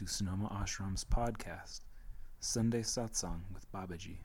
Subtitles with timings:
[0.00, 1.80] To Sonoma Ashram's podcast,
[2.38, 4.16] Sunday Satsang with Babaji.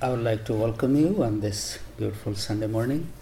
[0.00, 3.12] I would like to welcome you on this beautiful Sunday morning.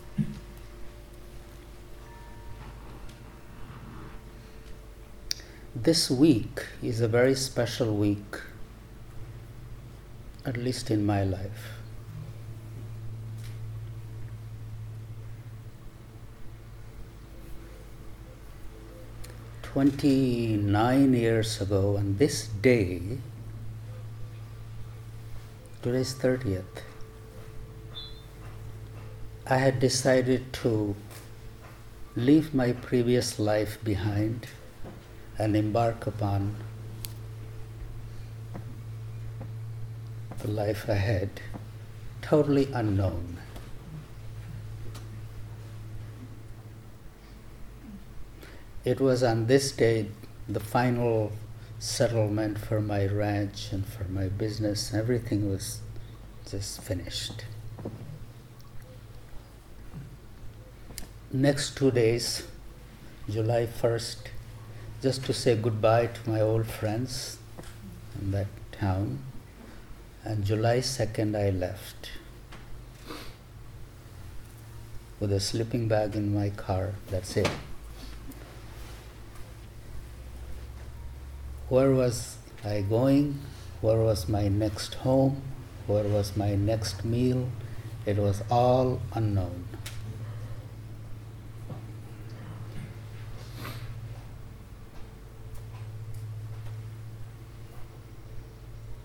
[5.75, 8.41] This week is a very special week,
[10.47, 11.78] at least in my life.
[19.73, 23.19] Twenty-nine years ago, on this day,
[25.83, 26.81] today's 30th,
[29.47, 30.97] I had decided to
[32.17, 34.47] leave my previous life behind
[35.39, 36.57] and embark upon
[40.39, 41.43] the life ahead,
[42.23, 43.38] totally unknown.
[48.85, 50.07] It was on this day
[50.49, 51.33] the final
[51.79, 54.95] settlement for my ranch and for my business.
[54.95, 55.81] Everything was
[56.49, 57.45] just finished.
[61.33, 62.45] Next two days,
[63.29, 64.17] July 1st,
[65.03, 67.39] just to say goodbye to my old friends
[68.21, 69.19] in that town.
[70.25, 72.11] And July 2nd, I left
[75.21, 76.95] with a sleeping bag in my car.
[77.11, 77.51] That's it.
[81.69, 83.41] Where was I going?
[83.83, 85.43] Where was my next home?
[85.87, 87.49] Where was my next meal?
[88.07, 89.69] It was all unknown.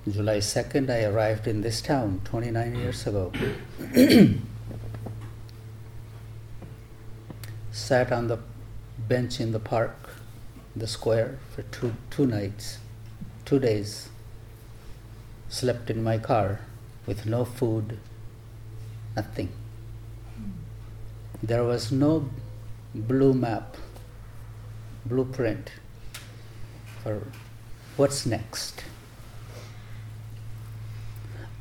[0.10, 3.32] July 2nd, I arrived in this town 29 years ago.
[7.72, 8.40] Sat on the
[9.08, 10.03] bench in the park,
[10.76, 12.80] the square, for two, two nights,
[13.46, 14.10] two days.
[15.50, 16.62] Slept in my car
[17.06, 18.00] with no food,
[19.16, 19.50] nothing.
[21.42, 22.30] There was no
[22.96, 23.78] blue map,
[25.06, 25.72] blueprint
[27.04, 27.28] for
[27.98, 28.84] what's next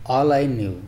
[0.04, 0.82] all I knew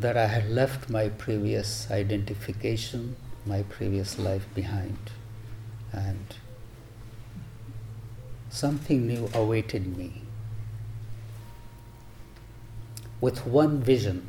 [0.00, 4.98] that I had left my previous identification, my previous life behind,
[5.92, 6.34] and
[8.48, 10.22] something new awaited me.
[13.20, 14.28] With one vision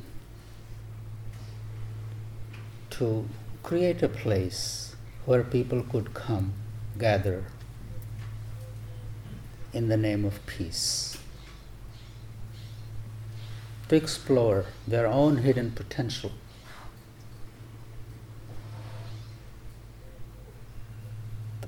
[2.91, 3.29] to
[3.63, 4.95] create a place
[5.25, 6.53] where people could come,
[6.97, 7.45] gather
[9.71, 11.17] in the name of peace,
[13.91, 16.31] to explore their own hidden potential.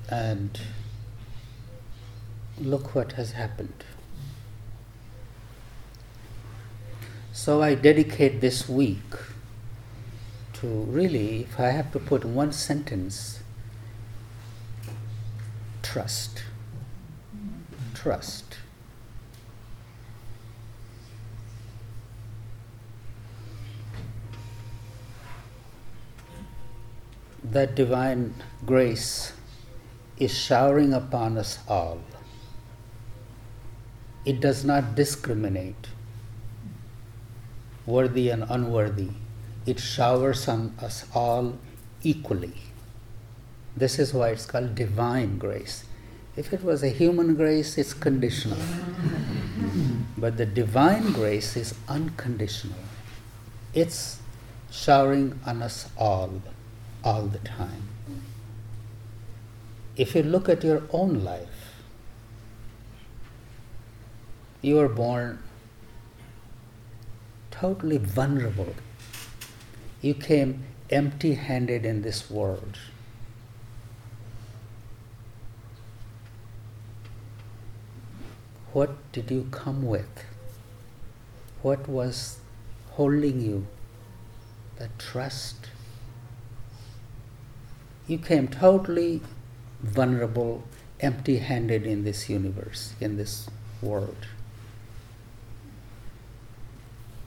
[0.08, 0.58] And
[2.58, 3.84] look what has happened.
[7.34, 9.12] So I dedicate this week
[10.54, 13.40] to really, if I have to put one sentence,
[15.82, 16.42] trust.
[17.92, 18.43] Trust.
[27.44, 28.34] That divine
[28.64, 29.32] grace
[30.18, 32.00] is showering upon us all.
[34.24, 35.88] It does not discriminate
[37.86, 39.10] worthy and unworthy.
[39.66, 41.58] It showers on us all
[42.02, 42.54] equally.
[43.76, 45.84] This is why it's called divine grace.
[46.36, 48.58] If it was a human grace, it's conditional.
[50.18, 52.78] but the divine grace is unconditional.
[53.72, 54.20] It's
[54.70, 56.42] showering on us all,
[57.04, 57.88] all the time.
[59.96, 61.74] If you look at your own life,
[64.62, 65.40] you were born
[67.50, 68.74] totally vulnerable.
[70.00, 72.78] You came empty handed in this world.
[78.72, 80.24] What did you come with?
[81.62, 82.38] What was
[82.92, 83.66] holding you?
[84.78, 85.68] The trust.
[88.06, 89.20] You came totally
[89.82, 90.64] vulnerable,
[91.00, 93.48] empty handed in this universe, in this
[93.80, 94.26] world.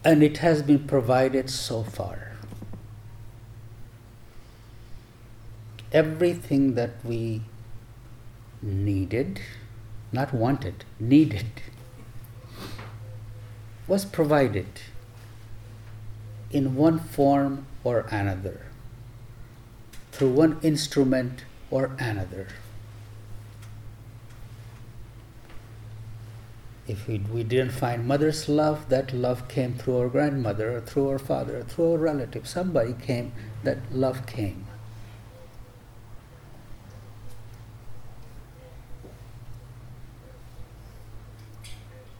[0.04, 2.34] And it has been provided so far.
[5.92, 7.42] Everything that we
[8.62, 9.42] needed
[10.12, 11.62] not wanted, needed,
[13.88, 14.68] was provided.
[16.50, 18.67] in one form or another,
[20.18, 22.48] through one instrument or another.
[26.88, 31.10] If we, we didn't find mother's love, that love came through our grandmother or through
[31.10, 32.48] our father or through our relative.
[32.48, 33.32] Somebody came,
[33.64, 34.66] that love came.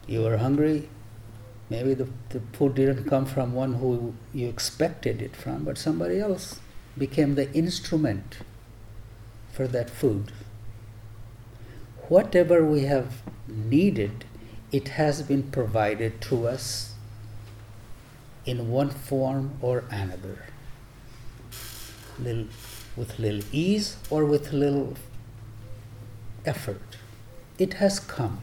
[0.06, 0.88] You were hungry,
[1.68, 6.20] maybe the, the food didn't come from one who you expected it from, but somebody
[6.20, 6.60] else
[6.98, 8.38] became the instrument
[9.52, 10.32] for that food.
[12.08, 14.24] Whatever we have needed
[14.70, 16.92] it has been provided to us
[18.44, 20.44] in one form or another,
[22.18, 22.46] little,
[22.96, 24.94] with little ease or with little
[26.44, 26.96] effort.
[27.58, 28.42] It has come.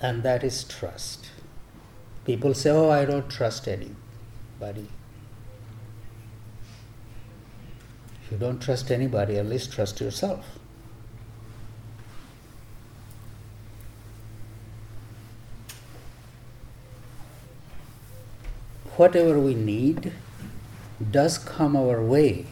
[0.00, 1.30] And that is trust.
[2.24, 4.88] People say, Oh, I don't trust anybody.
[8.22, 10.44] If you don't trust anybody, at least trust yourself.
[18.96, 20.12] Whatever we need
[21.10, 22.46] does come our way,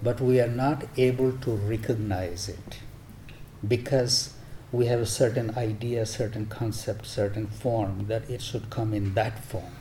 [0.00, 2.78] but we are not able to recognize it
[3.66, 4.33] because
[4.74, 9.44] we have a certain idea, certain concept, certain form that it should come in that
[9.44, 9.76] form.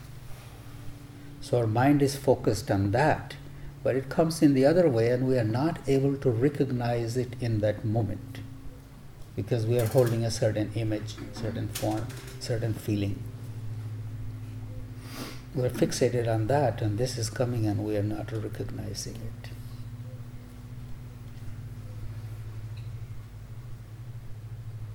[1.42, 3.36] So our mind is focused on that
[3.84, 7.34] but it comes in the other way and we are not able to recognize it
[7.42, 8.40] in that moment
[9.36, 12.07] because we are holding a certain image, certain form,
[12.39, 13.22] certain feeling.
[15.54, 19.50] We're fixated on that and this is coming and we are not recognizing it.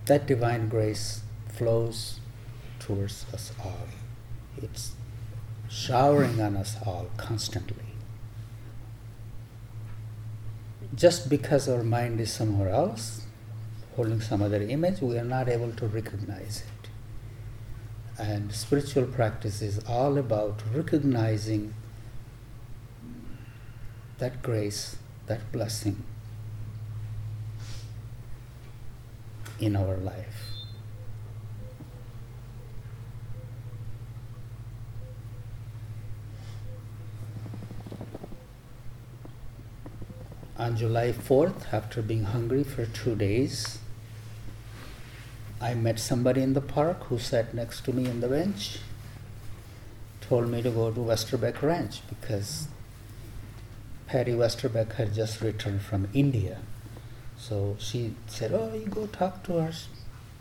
[0.08, 2.20] That divine grace flows
[2.78, 3.88] towards us all.
[4.60, 4.93] It's
[5.70, 7.88] showering on us all constantly
[10.99, 13.22] just because our mind is somewhere else,
[13.94, 16.90] holding some other image, we are not able to recognize it.
[18.19, 21.75] And spiritual practice is all about recognizing
[24.19, 24.96] that grace,
[25.26, 26.02] that blessing
[29.60, 30.58] in our life.
[40.58, 43.78] on July 4th, after being hungry for two days,
[45.60, 48.78] I met somebody in the park who sat next to me on the bench,
[50.20, 52.69] told me to go to Westerbeke Ranch because
[54.06, 56.58] Patty Westerbeke had just returned from India.
[57.38, 59.73] So she said, Oh, you go talk to her.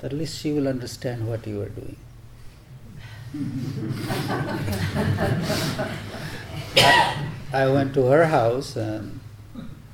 [0.01, 1.97] At least she will understand what you are doing.
[6.75, 7.23] I,
[7.53, 9.19] I went to her house and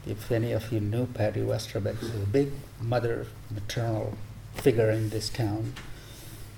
[0.05, 2.51] if any of you knew Patty Westerbeke, she's a big
[2.81, 4.17] mother, maternal
[4.55, 5.73] figure in this town.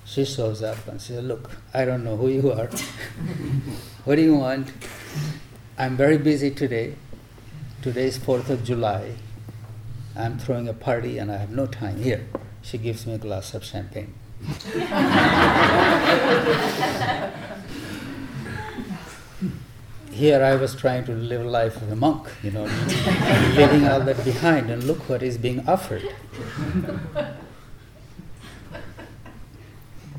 [0.04, 2.68] She shows up and says, Look, I don't know who you are.
[4.04, 4.72] what do you want?
[5.78, 6.94] I'm very busy today.
[7.82, 9.14] Today is 4th of July.
[10.16, 12.00] I'm throwing a party and I have no time.
[12.00, 12.26] Here,
[12.62, 14.14] she gives me a glass of champagne.
[20.16, 22.64] here I was trying to live a life of a monk, you know,
[23.54, 26.02] leaving all that behind, and look what is being offered.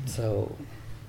[0.06, 0.56] so,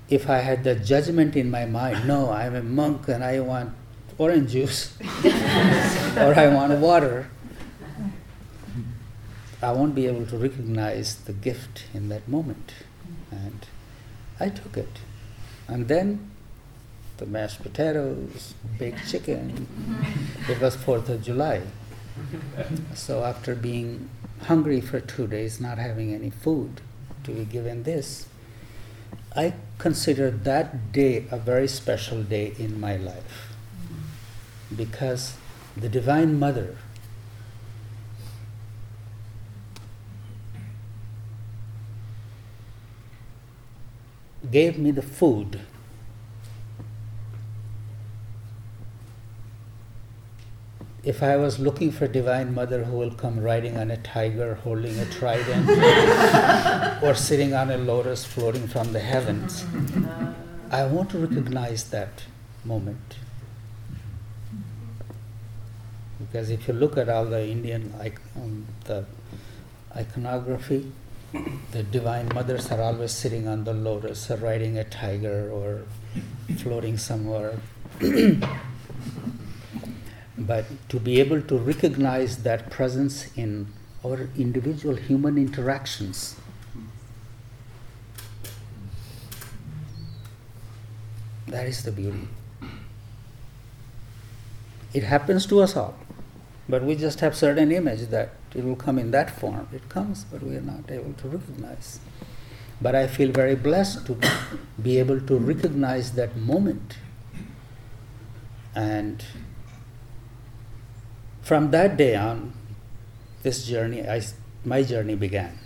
[0.08, 3.72] if I had the judgment in my mind, no, I'm a monk and I want
[4.18, 7.30] orange juice, or I want water,
[9.62, 12.72] I won't be able to recognize the gift in that moment.
[13.30, 13.66] And
[14.38, 15.00] I took it.
[15.68, 16.30] And then
[17.18, 19.68] the mashed potatoes, baked chicken.
[20.48, 21.62] it was 4th of July.
[22.94, 24.08] So after being
[24.42, 26.80] hungry for two days, not having any food,
[27.24, 28.26] to be given this,
[29.36, 33.52] I considered that day a very special day in my life
[34.74, 35.34] because
[35.76, 36.76] the Divine Mother
[44.50, 45.60] gave me the food
[51.02, 54.54] if I was looking for a Divine Mother who will come riding on a tiger,
[54.56, 55.68] holding a trident,
[57.02, 59.64] or sitting on a lotus floating from the heavens,
[60.70, 62.24] I want to recognize that
[62.64, 63.16] moment.
[66.18, 69.06] Because if you look at all the Indian, like um, the
[69.96, 70.92] iconography,
[71.70, 75.82] the divine mothers are always sitting on the lotus or riding a tiger or
[76.58, 77.58] floating somewhere.
[80.38, 83.66] but to be able to recognize that presence in
[84.04, 86.36] our individual human interactions.
[91.46, 92.28] That is the beauty.
[94.94, 95.94] It happens to us all,
[96.68, 99.68] but we just have certain image that it will come in that form.
[99.72, 102.00] It comes, but we are not able to recognize.
[102.80, 104.18] But I feel very blessed to
[104.82, 106.98] be able to recognize that moment.
[108.74, 109.24] And
[111.42, 112.54] from that day on,
[113.42, 114.22] this journey, I,
[114.64, 115.58] my journey began.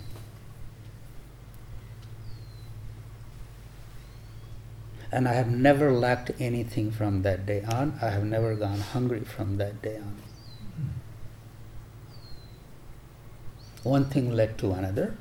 [5.11, 7.97] And I have never lacked anything from that day on.
[8.01, 10.17] I have never gone hungry from that day on.
[13.85, 15.13] One thing led to another,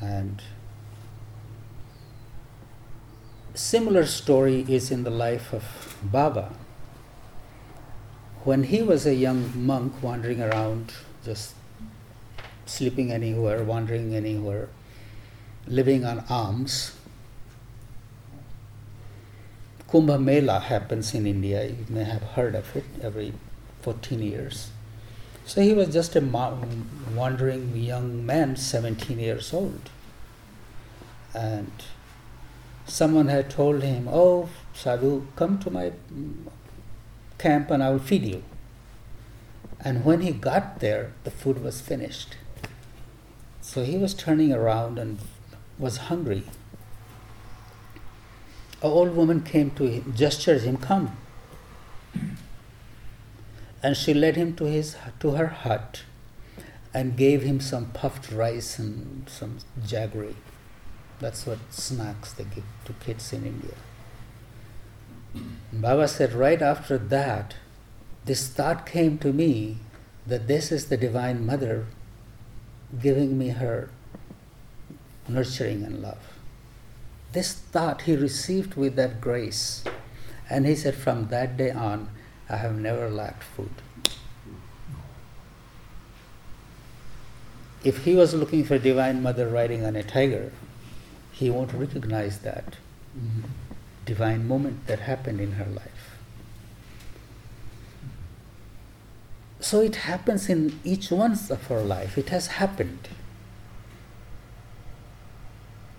[0.00, 0.40] and
[3.52, 6.52] similar story is in the life of Baba.
[8.44, 10.92] When he was a young monk wandering around,
[11.24, 11.54] just
[12.64, 14.68] sleeping anywhere, wandering anywhere,
[15.66, 16.92] living on alms,
[19.88, 21.66] Kumbh Mela happens in India.
[21.66, 23.32] You may have heard of it every
[23.82, 24.70] 14 years.
[25.46, 26.20] So he was just a
[27.14, 29.90] wandering young man, 17 years old.
[31.34, 31.72] And
[32.86, 36.34] someone had told him, Oh, Sadhu, come to my mm,
[37.38, 38.42] camp and I will feed you.
[39.80, 42.36] And when he got there, the food was finished.
[43.60, 45.18] So he was turning around and
[45.78, 46.44] was hungry.
[48.82, 51.16] An old woman came to him, gestured him, Come
[53.84, 56.04] and she led him to his to her hut
[56.94, 60.36] and gave him some puffed rice and some jaggery.
[61.20, 63.76] That's what snacks they give to kids in India.
[65.70, 67.56] Baba said, right after that,
[68.24, 69.76] this thought came to me
[70.26, 71.84] that this is the Divine Mother
[73.02, 73.90] giving me her
[75.28, 76.38] nurturing and love.
[77.32, 79.84] This thought he received with that grace.
[80.48, 82.08] And he said, from that day on,
[82.48, 83.70] I have never lacked food.
[87.82, 90.52] If he was looking for Divine Mother riding on a tiger,
[91.32, 92.76] he won't recognize that
[93.18, 93.48] mm-hmm.
[94.06, 96.16] divine moment that happened in her life.
[99.60, 102.16] So it happens in each one of our life.
[102.16, 103.08] It has happened.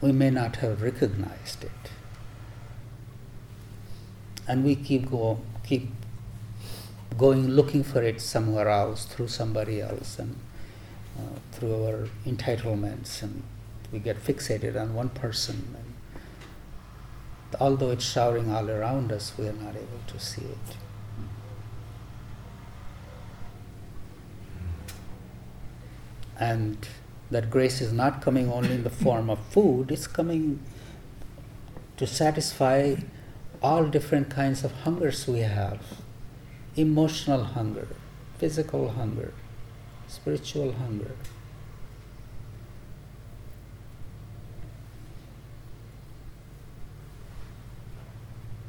[0.02, 1.92] We may not have recognized it.
[4.48, 5.90] And we keep go keep
[7.18, 10.36] going looking for it somewhere else through somebody else and
[11.18, 13.42] uh, through our entitlements and
[13.92, 15.96] we get fixated on one person and
[17.62, 20.78] although it's showering all around us we are not able to see it.
[26.38, 26.86] And
[27.32, 30.60] that grace is not coming only in the form of food it's coming
[31.96, 32.96] to satisfy
[33.62, 35.80] all different kinds of hungers we have
[36.76, 37.88] emotional hunger,
[38.38, 39.34] physical hunger,
[40.08, 41.12] spiritual hunger.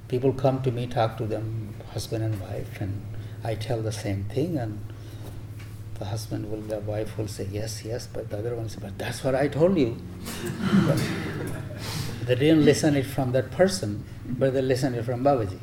[0.08, 3.02] People come to me, talk to them, husband and wife, and
[3.42, 4.78] I tell the same thing, and
[5.98, 8.96] the husband will, the wife will say, Yes, yes, but the other one says, But
[8.98, 9.96] that's what I told you.
[12.22, 15.58] they didn't listen it from that person, but they listened it from Babaji.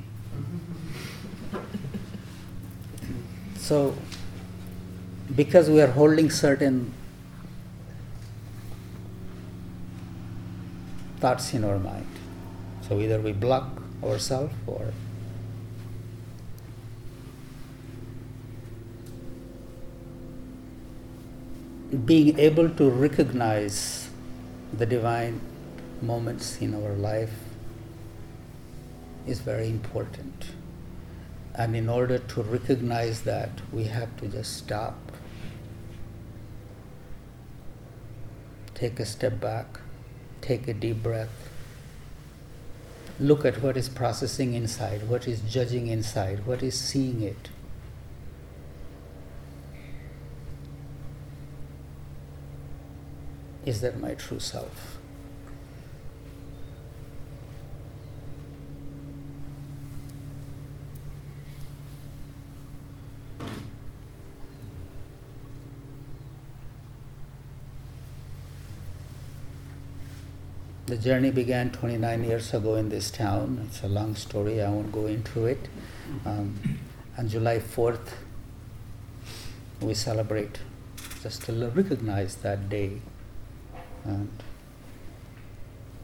[3.64, 3.96] So,
[5.34, 6.94] because we are holding certain
[11.22, 12.10] thoughts in our mind,
[12.86, 13.70] so either we block
[14.04, 14.92] ourselves or
[22.06, 24.10] being able to recognize
[24.74, 25.40] the divine
[26.02, 27.32] moments in our life
[29.26, 30.48] is very important.
[31.56, 34.98] And in order to recognize that, we have to just stop,
[38.74, 39.80] take a step back,
[40.42, 41.30] take a deep breath,
[43.20, 47.50] look at what is processing inside, what is judging inside, what is seeing it.
[53.64, 54.98] Is that my true self?
[70.94, 73.66] The journey began 29 years ago in this town.
[73.66, 75.68] It's a long story, I won't go into it.
[76.24, 76.78] Um,
[77.18, 78.10] on July 4th,
[79.82, 80.60] we celebrate
[81.24, 83.02] just to recognize that day.
[84.04, 84.30] And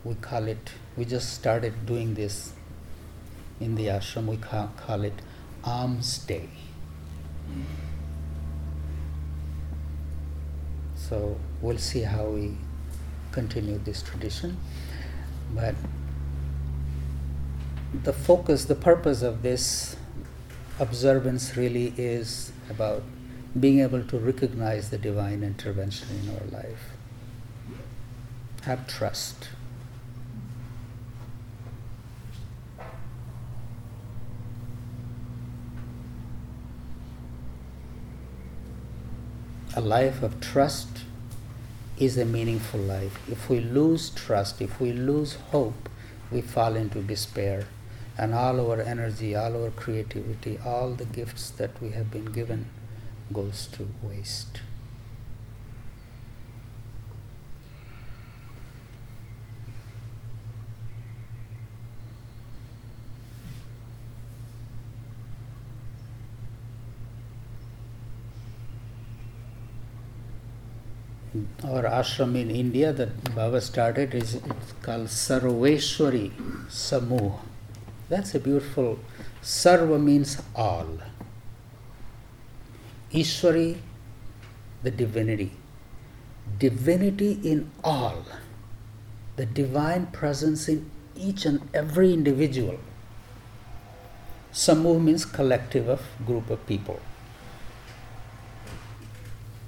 [0.04, 2.54] we call it, we just started doing this
[3.60, 5.22] in the ashram, we call, call it
[5.64, 6.50] Alms Day.
[10.96, 12.58] So we'll see how we
[13.32, 14.58] continue this tradition.
[15.54, 15.76] But
[18.04, 19.96] the focus, the purpose of this
[20.80, 23.04] observance really is about
[23.60, 26.92] being able to recognize the divine intervention in our life.
[28.64, 29.50] Have trust.
[39.76, 40.90] A life of trust
[42.00, 43.20] is a meaningful life.
[43.30, 45.90] If we lose trust, if we lose hope,
[46.32, 47.66] we fall into despair.
[48.18, 52.68] And all our energy, all our creativity, all the gifts that we have been given
[53.34, 54.62] goes to waste.
[71.64, 76.32] Our ashram in India that Baba started is it's called Sarveshwari
[76.68, 77.38] Samuh.
[78.10, 79.00] That's a beautiful.
[79.44, 80.88] Sarva means all.
[83.14, 83.78] Ishwari,
[84.82, 85.52] the divinity.
[86.58, 88.26] Divinity in all.
[89.36, 92.80] The divine presence in each and every individual.
[94.52, 97.00] Samuh means collective of group of people.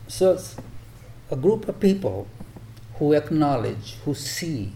[0.07, 0.39] So
[1.31, 2.27] a group of people
[2.95, 4.73] who acknowledge, who see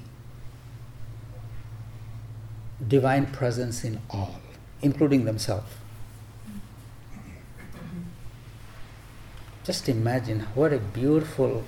[2.87, 4.39] divine presence in all,
[4.81, 5.71] including themselves.
[9.65, 11.65] Just imagine what a beautiful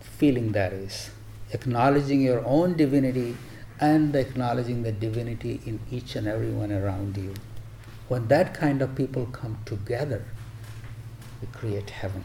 [0.00, 1.10] feeling that is.
[1.52, 3.36] Acknowledging your own divinity
[3.80, 7.34] and acknowledging the divinity in each and everyone around you.
[8.08, 10.24] When that kind of people come together,
[11.42, 12.24] we create heaven.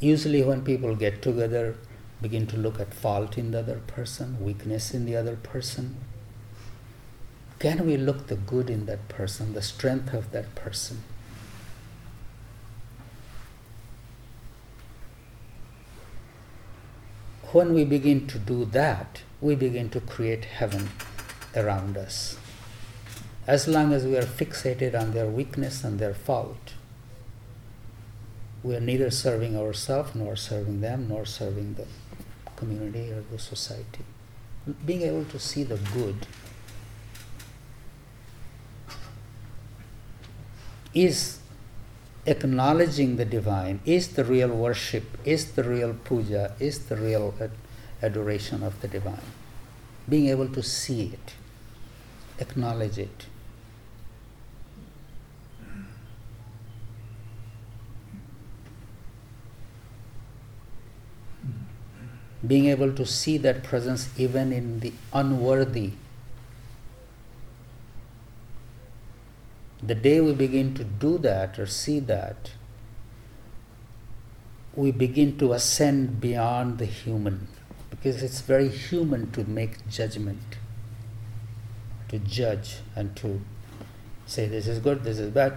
[0.00, 1.76] Usually, when people get together,
[2.22, 5.96] begin to look at fault in the other person, weakness in the other person.
[7.58, 11.02] Can we look the good in that person, the strength of that person?
[17.52, 20.90] When we begin to do that, we begin to create heaven
[21.56, 22.36] around us.
[23.46, 26.74] As long as we are fixated on their weakness and their fault,
[28.62, 31.86] we are neither serving ourselves, nor serving them, nor serving the
[32.56, 34.04] community or the society.
[34.84, 36.26] Being able to see the good
[40.92, 41.37] is
[42.26, 47.34] acknowledging the divine, is the real worship, is the real puja, is the real
[48.02, 49.32] adoration of the divine.
[50.08, 51.34] Being able to see it,
[52.38, 53.26] acknowledge it.
[62.46, 65.92] Being able to see that presence even in the unworthy.
[69.82, 72.52] The day we begin to do that or see that,
[74.74, 77.48] we begin to ascend beyond the human
[77.90, 80.56] because it's very human to make judgment,
[82.08, 83.40] to judge and to
[84.26, 85.54] say this is good, this is bad.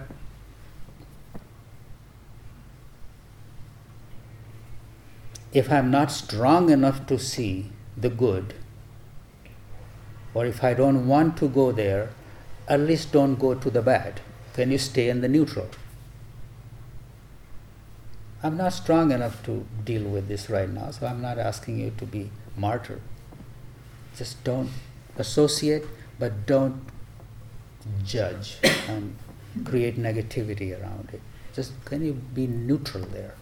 [5.52, 8.54] If I'm not strong enough to see the good,
[10.34, 12.10] or if I don't want to go there,
[12.68, 14.20] at least don't go to the bad.
[14.54, 15.68] Can you stay in the neutral?
[18.42, 21.92] I'm not strong enough to deal with this right now, so I'm not asking you
[21.98, 23.00] to be martyr.
[24.16, 24.70] Just don't
[25.16, 25.84] associate,
[26.18, 26.82] but don't
[28.04, 29.16] judge and
[29.64, 31.20] create negativity around it.
[31.54, 33.34] Just can you be neutral there?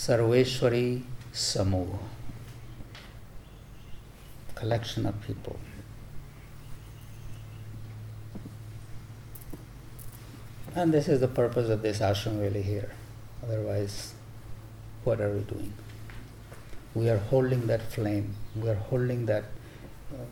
[0.00, 1.98] Sarveshwari Samuh,
[4.54, 5.58] collection of people.
[10.74, 12.90] And this is the purpose of this ashram really here.
[13.42, 14.14] Otherwise,
[15.04, 15.74] what are we doing?
[16.94, 19.44] We are holding that flame, we are holding that.
[20.14, 20.24] Uh,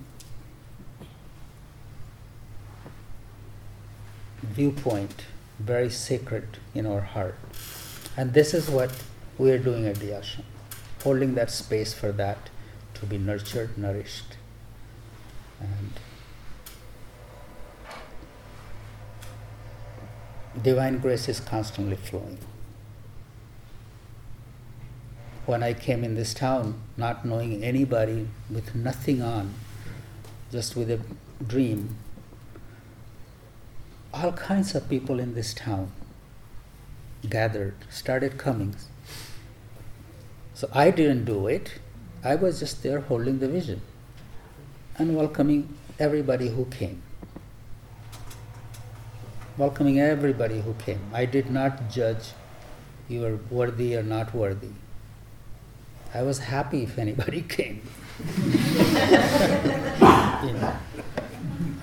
[4.40, 5.26] viewpoint
[5.58, 7.36] very sacred in our heart.
[8.16, 8.90] And this is what
[9.38, 10.44] we are doing at the ashram,
[11.02, 12.50] holding that space for that
[12.94, 14.36] to be nurtured, nourished.
[15.60, 15.92] And
[20.62, 22.38] divine grace is constantly flowing.
[25.46, 29.54] When I came in this town, not knowing anybody, with nothing on,
[30.50, 31.00] just with a
[31.42, 31.96] dream,
[34.12, 35.92] all kinds of people in this town
[37.28, 38.74] gathered, started coming.
[40.58, 41.74] So I didn't do it.
[42.24, 43.80] I was just there holding the vision
[44.96, 47.00] and welcoming everybody who came.
[49.56, 50.98] Welcoming everybody who came.
[51.14, 52.32] I did not judge
[53.08, 54.72] you were worthy or not worthy.
[56.12, 57.80] I was happy if anybody came.
[60.42, 60.76] you know.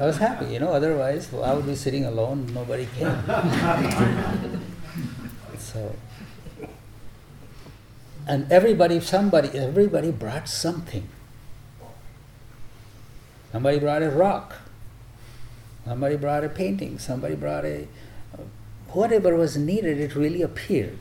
[0.02, 3.08] I was happy, you know, otherwise I would be sitting alone, nobody came.
[5.60, 5.96] so,
[8.28, 11.08] and everybody, somebody, everybody brought something.
[13.52, 14.56] Somebody brought a rock.
[15.86, 16.98] Somebody brought a painting.
[17.00, 17.88] Somebody brought a.
[18.90, 21.00] Whatever was needed, it really appeared.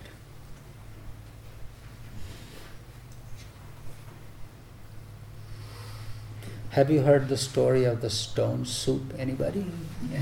[6.70, 9.14] Have you heard the story of the stone soup?
[9.16, 9.64] Anybody?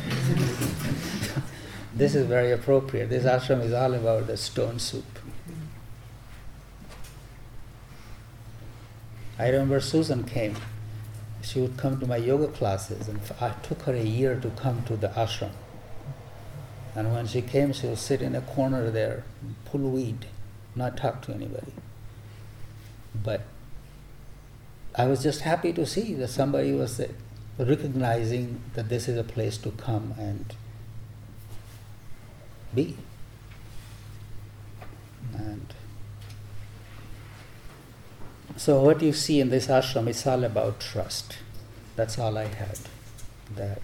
[1.95, 3.09] this is very appropriate.
[3.09, 5.22] This ashram is all about the stone soup.
[9.43, 10.55] I remember Susan came.
[11.43, 14.85] She would come to my yoga classes, and I took her a year to come
[14.85, 15.51] to the ashram.
[16.95, 19.25] And when she came, she would sit in a corner there,
[19.65, 20.27] pull weed,
[20.77, 21.73] not talk to anybody.
[23.13, 23.41] But
[24.95, 27.09] I was just happy to see that somebody was uh,
[27.59, 30.55] recognizing that this is a place to come and
[32.73, 32.97] be.
[35.35, 35.75] And
[38.57, 41.39] so, what you see in this ashram is all about trust.
[41.97, 42.79] That's all I had.
[43.57, 43.81] That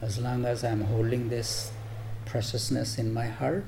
[0.00, 1.72] as long as I'm holding this
[2.24, 3.64] preciousness in my heart,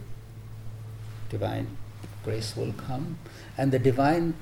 [1.28, 1.76] divine
[2.24, 3.18] grace will come.
[3.58, 4.34] And the divine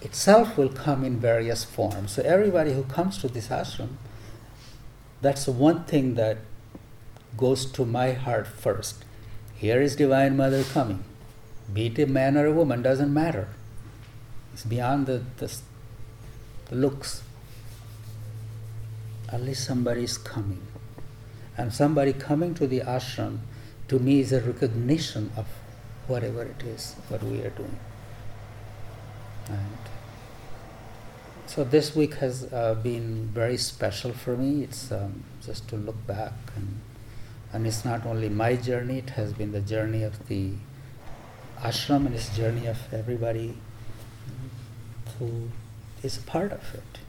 [0.00, 2.12] itself will come in various forms.
[2.12, 3.96] So everybody who comes to this ashram,
[5.20, 6.38] that's the one thing that
[7.36, 9.04] goes to my heart first.
[9.56, 11.04] Here is Divine Mother coming.
[11.72, 13.48] Be it a man or a woman, doesn't matter.
[14.54, 15.52] It's beyond the, the,
[16.66, 17.24] the looks.
[19.32, 20.64] At least somebody is coming.
[21.56, 23.40] And somebody coming to the ashram
[23.88, 25.46] to me is a recognition of
[26.06, 27.76] whatever it is, what we are doing.
[29.48, 29.78] And
[31.46, 34.62] so this week has uh, been very special for me.
[34.62, 36.80] It's um, just to look back and
[37.52, 40.52] and it's not only my journey; it has been the journey of the
[41.60, 43.56] ashram and it's journey of everybody
[45.18, 45.48] who
[46.02, 47.00] is a part of it.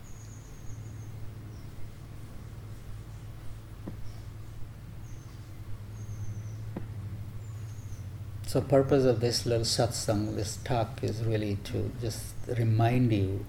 [8.47, 13.45] So purpose of this little satsang, this talk is really to just remind you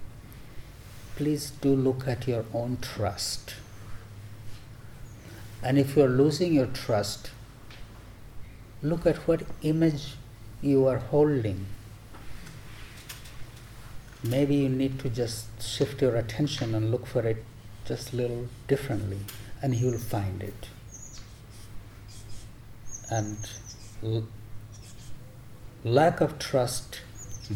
[1.15, 3.55] please do look at your own trust.
[5.63, 7.31] And if you're losing your trust,
[8.83, 10.15] look at what image
[10.61, 11.65] you are holding.
[14.29, 17.43] Maybe you need to just shift your attention and look for it
[17.85, 19.19] just a little differently,
[19.61, 20.69] and you'll find it.
[23.09, 23.37] And
[24.03, 24.27] l-
[25.83, 27.01] lack of trust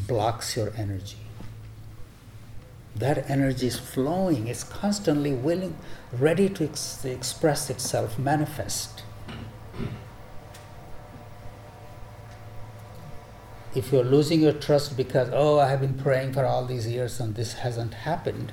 [0.08, 1.18] blocks your energy
[2.96, 5.78] that energy is flowing, it's constantly willing,
[6.12, 9.04] ready to ex- express itself, manifest.
[13.74, 17.20] If you're losing your trust because, oh, I have been praying for all these years
[17.20, 18.52] and this hasn't happened,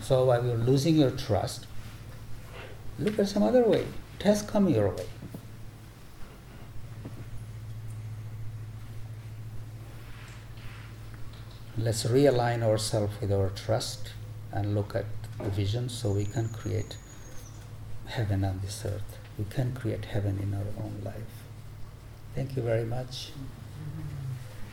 [0.00, 1.66] so while you're losing your trust,
[2.98, 3.86] look at some other way.
[4.18, 5.06] It has come your way.
[11.78, 14.12] let's realign ourselves with our trust
[14.50, 15.04] and look at
[15.38, 16.96] the vision so we can create
[18.06, 19.18] heaven on this earth.
[19.38, 21.44] We can create heaven in our own life.
[22.34, 23.30] Thank you very much.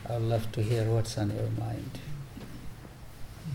[0.08, 1.98] I'd love to hear what's on your mind.